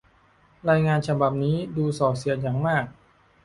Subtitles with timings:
[0.69, 2.85] รายงานฉบับนี้ดูส่อเสียดอย่างมาก